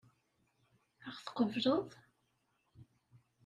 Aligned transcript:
Ad 1.07 1.13
ɣ-tqebleḍ? 1.15 1.89